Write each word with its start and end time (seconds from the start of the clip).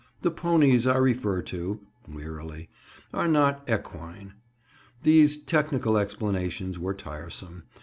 "The 0.23 0.31
ponies 0.31 0.87
I 0.87 0.97
refer 0.97 1.43
to," 1.43 1.79
wearily, 2.07 2.69
"are 3.13 3.27
not 3.27 3.61
equine." 3.69 4.33
These 5.03 5.37
technical 5.37 5.95
explanations 5.95 6.79
were 6.79 6.95
tiresome. 6.95 7.65